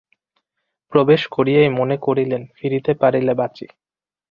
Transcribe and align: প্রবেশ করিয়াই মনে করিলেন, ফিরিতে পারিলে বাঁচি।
প্রবেশ 0.93 1.21
করিয়াই 1.27 1.69
মনে 1.79 1.95
করিলেন, 1.97 2.41
ফিরিতে 2.55 2.91
পারিলে 2.93 3.33
বাঁচি। 3.33 3.65